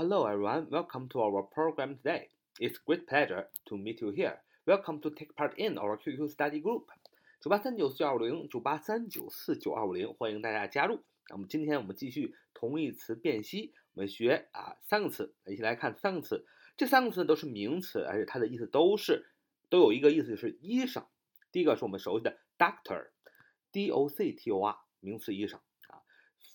[0.00, 0.66] Hello, everyone.
[0.70, 2.30] Welcome to our program today.
[2.58, 4.38] It's great pleasure to meet you here.
[4.66, 6.86] Welcome to take part in our QQ study group.
[7.38, 11.00] 九八三九四二五零九八三九四九二五零，欢迎大家加入。
[11.28, 16.46] 那么今天我们继续同义词辨析，我们学啊三个词，一起来看三个词。
[16.78, 19.26] 这三个词都是名词，而且它的意思都是
[19.68, 21.04] 都有一个意思，就是医生。
[21.52, 26.00] 第一个是我们熟悉的 doctor，d o c t o r，名词医生啊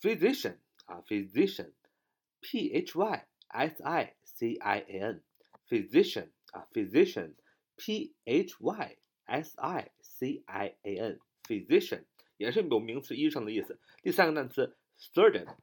[0.02, 9.91] ，physician 啊，physician，p h y s i c i a n，physician 啊，physician，p h y s i
[10.01, 12.05] c i a n，physician
[12.37, 13.79] 也是有名词医生的意思。
[14.03, 15.57] 第三个单词 surgeon 啊，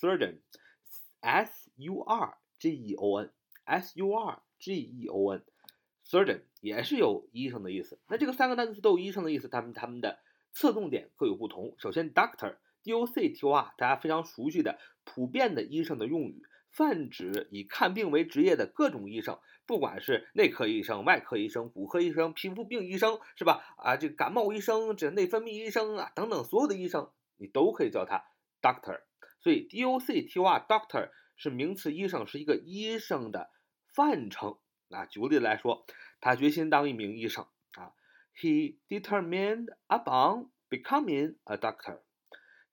[0.00, 7.98] surgeon，s u r g e o n，s u r g e o n，surgeon 也是有医生的意思。
[8.08, 10.20] 那这个三个单词都有医生的意思，它们它们的
[10.52, 11.74] 侧重点各有不同。
[11.78, 23.63] 首先，doctor，d o c t o r，大家非常熟悉的普遍的医生的用语， 泛指以看病为职业的各种医生，不管是内科医生、外科医生、骨科医生、皮肤病医生，是吧？
[23.77, 28.23] 啊，这个感冒医生、这内分泌医生啊等等，所有的医生你都可以叫他
[28.61, 29.01] doctor。
[29.39, 33.49] 所以，d o c t o r，doctor 是名词医生，是一个医生的
[33.93, 34.61] 范畴。
[34.89, 35.85] 啊，举个例子来说，
[36.19, 37.93] 他决心当一名医生啊。
[38.35, 41.99] He determined upon becoming a doctor.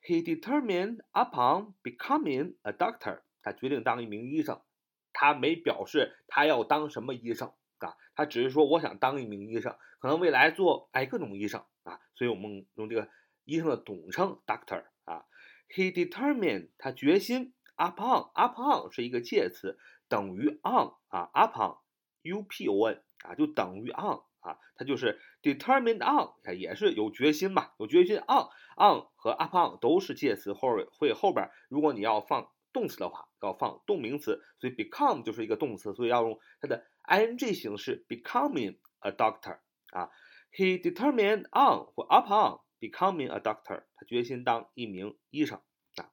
[0.01, 3.23] He determined upon becoming a doctor.
[3.45, 4.61] 他决定当一名医生，
[5.13, 13.09] 他没表示他要当什么医生啊，他只是说我想当一名医生，可能未来做哎各种医生啊，所以我们用这个
[13.45, 15.27] 医生的统称 doctor 啊。
[15.69, 19.79] He determined 他决心 upon upon 是一个介词，
[20.09, 21.79] 等于 on 啊 upon
[22.23, 34.73] u p o n 啊就等于 on 啊，他就是 determined on 也是有决心嘛，有决心 on on 和 upon 都是介词，后会后边如果你要放动词的话，要放动名词，所以
[34.73, 39.59] become 就是一个动词，所以要用它的 ing 形式 becoming a doctor
[39.91, 40.11] 啊。
[40.53, 45.61] He determined on 或 upon becoming a doctor，他决心当一名医生
[45.97, 46.11] 啊。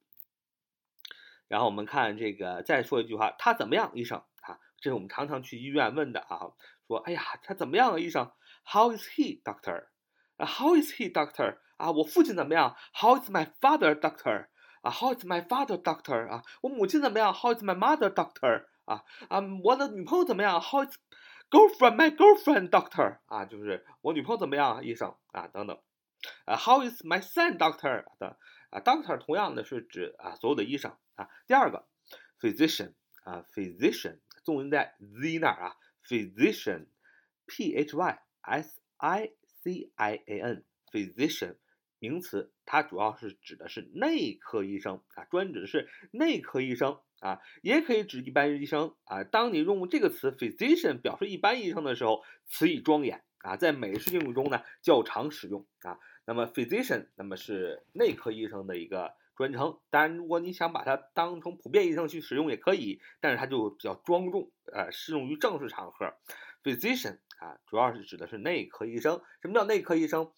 [1.47, 4.59] 然后我们看这个，再说一句话，他怎么样，医生啊？
[4.77, 6.53] 这是我们常常去医院问的啊，
[6.87, 8.31] 说，哎呀，他怎么样啊，医生
[8.65, 9.89] ？How is he, doctor?
[10.37, 11.59] How is he, doctor?
[11.77, 14.47] 啊，我父亲怎么样？How is my father, doctor?
[14.82, 16.28] 啊，How is my father, doctor?
[16.28, 17.32] 啊，我母亲怎么样？
[17.32, 18.66] How is my mother, doctor?
[18.84, 20.60] 啊啊，我的女朋友怎么样？
[20.60, 20.96] How is
[21.50, 23.18] girlfriend, my girlfriend, doctor?
[23.26, 25.76] 啊，就是我女朋友怎么样，医生啊，等等。
[26.44, 28.04] 啊，How is my son, doctor?
[28.18, 28.38] 的
[28.70, 31.28] 啊，doctor 同样的是指啊所有的医生啊。
[31.46, 31.86] 第二个，
[32.40, 35.76] physician 啊，physician 重音在 z 那儿啊，
[36.08, 41.56] physician，p h y s i c i a n，physician。
[42.01, 49.23] 名词，它主要是指的是内科医生啊，专指的是内科医生啊，也可以指一般医生啊。
[49.23, 55.99] 当你用这个词 physician 表示一般医生的时候，词义庄严啊，在美式英语中呢较常使用啊。
[56.25, 66.15] 那么 physician 那么是内科医生的一个专称，当然如果你想把它当成普遍医生去使用也可以，但是它就比较庄重，呃，适用于正式场合。
[66.63, 69.21] physician 啊，主要是指的是内科医生。
[69.43, 70.31] 什么叫内科医生？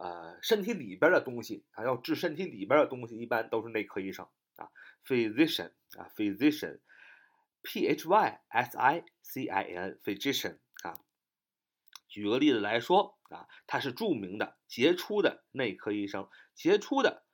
[0.00, 4.70] 呃，身体里边的东西啊，要治身体里边的东西，一般都是内科医生啊
[5.04, 11.00] ，physician 啊，physician，p h y s i c i n，physician 啊。
[12.06, 17.24] 举个例子来说啊，他是著名的、杰出的内科医生，杰出的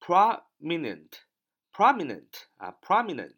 [0.00, 3.36] ，prominent，prominent 啊，prominent，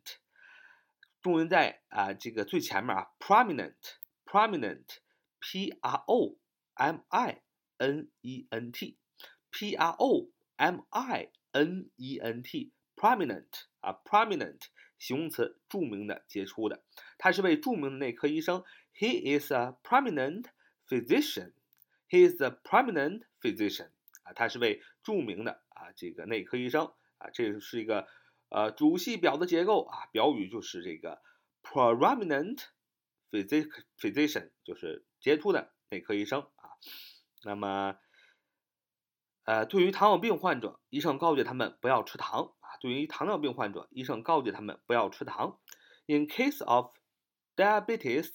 [1.21, 6.39] 重音在啊这个最前面啊，prominent，prominent，p r o
[6.75, 7.43] m i。
[7.78, 8.98] n e n t
[9.52, 14.62] p r o m i n e n t prominent 啊，prominent
[15.00, 16.84] 形容词，着名的、杰出的。
[17.18, 18.64] 他是位着名的内科医生。
[18.94, 20.46] He is a prominent
[20.88, 21.54] physician.
[22.08, 23.90] He is a prominent physician
[24.24, 27.30] 啊，他是位着名的啊这个内科医生啊。
[27.32, 28.08] 这是一个
[28.50, 31.22] 呃主系表的结构啊，表语就是这个
[31.64, 32.66] prominent
[33.32, 36.78] physician，就是杰出的内科医生啊。
[37.46, 37.98] 那么，
[39.46, 42.78] 呃，对于糖尿病患者，医生告诫他们不要吃糖啊。
[42.80, 45.60] 对于糖尿病患者，医生告诫他们不要吃糖。
[46.06, 46.92] In case of
[47.56, 48.30] diabetes,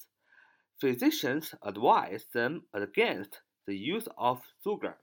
[0.81, 4.99] physicians advise them against the use of sugar.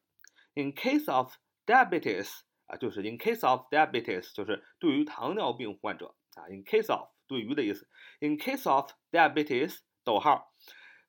[0.56, 1.34] In case of
[1.66, 2.30] diabetes
[2.66, 6.48] 啊，就是 in case of diabetes，就是对于糖尿病患者啊。
[6.50, 7.88] In case of 对于的意思。
[8.20, 10.54] In case of diabetes，逗号，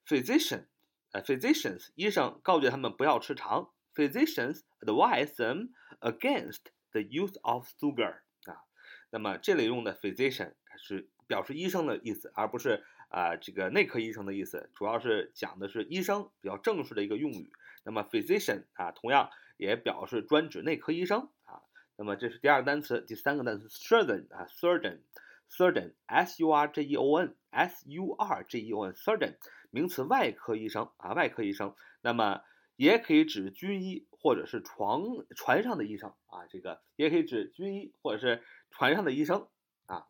[0.07, 0.67] physician。
[1.12, 3.70] 呃，physicians 医生告诫他们不要吃糖。
[3.94, 5.70] Physicians advise them
[6.00, 6.60] against
[6.92, 8.62] the use of sugar 啊。
[9.10, 17.52] 那么这里用的 physician 是表示医生的意思，而不是啊这个内科医生的意思，主要是讲的是医生比较正式的一个用语。
[17.84, 21.62] 那么 physician 啊，同样也表示专指内科医生啊。
[21.96, 29.34] 那么这是第二个单词，第三个单词 surgeon 啊，surgeon，surgeon，s u r g e o n，s u r g e o n，surgeon，
[29.70, 31.74] 名词，外科医生啊，外科医生。
[32.02, 32.42] 那么
[32.76, 35.02] 也可以指军医或者是床
[35.36, 39.48] 船上的医生啊，这个也可以指军医或者是船上的医生
[39.86, 40.06] 啊。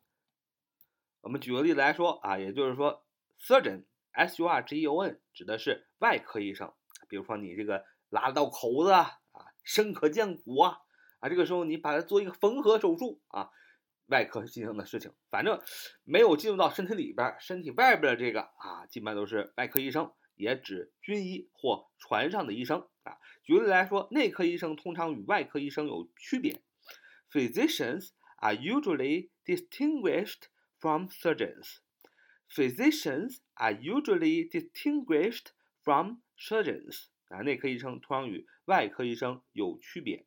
[1.21, 3.05] 我们举个例子来说啊，也就是说
[3.41, 6.73] ，surgeon，s u r g e o n，指的是外科医生。
[7.09, 9.19] 比如说你这个拉了道口子啊，
[9.65, 10.79] 深可见骨啊，
[11.19, 13.51] 啊，这个时候你把它做一个缝合手术啊，
[14.11, 15.61] 外科进行的事情，反正
[16.05, 23.17] 没有进入到身体里边，身体外边的这个啊，基本上都是外科医生，也指军医或船上的医生啊。
[23.43, 26.61] 举例来说，内科医生通常与外科医生有区别
[27.31, 30.49] ，Physicians are usually distinguished
[30.79, 31.77] from surgeons.
[32.53, 35.53] Physicians are usually distinguished
[35.85, 40.27] from Surgeons 啊，内科医生通常与外科医生有区别。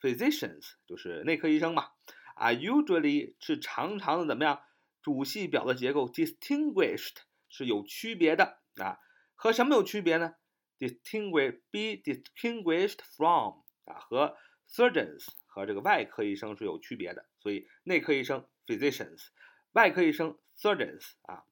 [0.00, 1.88] Physicians 就是内科医生嘛。
[2.36, 4.60] 啊，usually 是常常的怎么样？
[5.02, 6.08] 主系表的结构。
[6.08, 7.16] Distinguished
[7.48, 8.98] 是有区别的啊，
[9.34, 10.34] 和什么有区别呢
[10.78, 14.36] ？Distinguish be distinguished from 啊，和
[14.68, 17.26] surgeons 和这个外科医生是有区别的。
[17.40, 19.28] 所以内科医生 physicians，
[19.72, 21.44] 外科医生 surgeons 啊。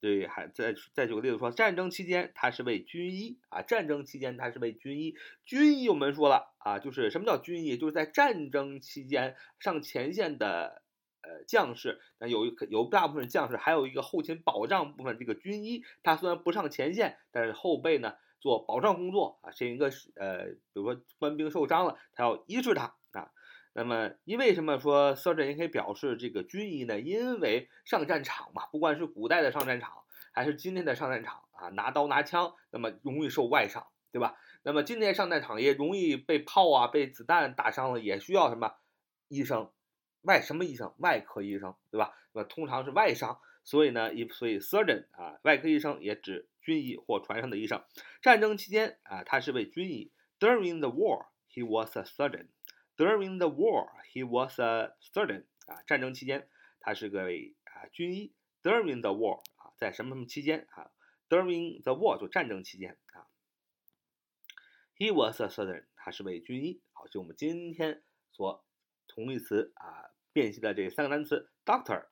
[0.00, 3.60] 对，还再再举个例子说，战争期间他是位军医啊。
[3.60, 5.14] 战争期间他是位军医，
[5.44, 7.76] 军医我们说了啊，就是什么叫军医？
[7.76, 10.82] 就是在战争期间上前线的
[11.20, 15.18] 呃将士，那有一有大部分将士，还有一个后勤保障部分。
[15.18, 19.50] 这个军医他虽然不上前线，但是后背呢做保障工作啊。
[19.50, 22.96] 这一个呃，比如说官兵受伤了，他要医治他。
[23.72, 27.00] 那么，因为什么说 surgeon 也可以表示这个军医呢？
[27.00, 29.92] 因为上战场嘛，不管是古代的上战场，
[30.32, 34.36] 还是今天的上战场啊，拿刀拿枪，那么容易受外伤，对吧？
[34.62, 38.74] 那么今天上战场也容易被炮啊、被子弹打伤了，也需要什么
[39.28, 39.70] 医生？
[40.22, 40.92] 外什么医生？
[40.98, 42.12] 外科医生，对吧？
[42.32, 47.82] 那么通常是外伤，所以呢，一所以 surgeon 啊，外科医生也指军医或船上的医生。
[48.20, 50.10] 战争期间啊，他是位军医。
[50.38, 52.48] During the war, he was a surgeon.
[53.00, 55.46] During the war, he was a surgeon.
[55.66, 56.50] 啊，战争期间
[56.80, 58.34] 他是个啊军医。
[58.62, 60.90] During the war 啊，在什么什么期间啊
[61.30, 63.24] ？During the war 就战争期间啊。
[64.98, 65.86] He was a surgeon.
[65.96, 66.82] 他是位军医。
[66.92, 68.02] 好，就我们今天
[68.32, 68.66] 所
[69.08, 72.08] 同义词啊辨析的这三个单词：doctor，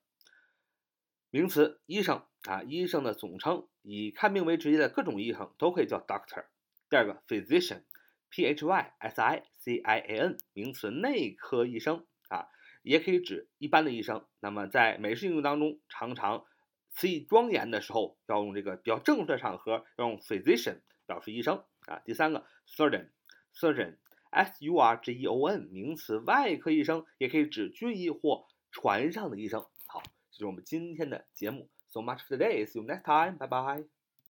[1.28, 6.46] 名词，医生啊，医生的总称，以看病为职业的各种医生都可以叫 doctor。
[6.88, 7.82] 第二个，physician。
[8.30, 12.48] P H Y S I C I A N，名词，内科医生啊，
[12.82, 14.26] 也可以指一般的医生。
[14.40, 16.44] 那么在美式英语当中，常常
[16.90, 22.00] 词义庄严的时候，要用这个比较正式的场合，要用 physician 表示医生啊。
[22.04, 29.60] 第三个，surgeon，surgeon，S U R G E O N，名词，外科医生，也可以指军医或船上的医生。
[29.86, 31.70] 好，这是我们今天的节目。
[31.90, 32.66] So much for today.
[32.66, 33.38] See you next time.
[33.38, 33.97] Bye bye.